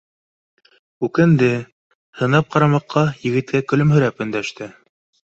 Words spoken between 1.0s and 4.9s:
Үкенде, һынап ҡара маҡҡа, егеткә көлөмһөрәп өндәште